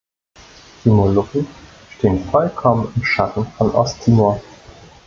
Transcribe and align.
Die 0.83 0.89
Molukken 0.89 1.45
stehen 1.91 2.23
vollkommen 2.31 2.91
im 2.95 3.03
Schatten 3.05 3.45
von 3.45 3.69
Ost-Timor. 3.69 4.41